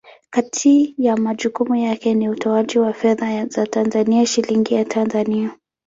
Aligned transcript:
Kati 0.29 0.95
ya 0.97 1.17
majukumu 1.17 1.75
yake 1.75 2.13
ni 2.13 2.29
utoaji 2.29 2.79
wa 2.79 2.93
fedha 2.93 3.45
za 3.45 3.67
Tanzania, 3.67 4.25
Shilingi 4.25 4.73
ya 4.73 4.85
Tanzania. 4.85 5.57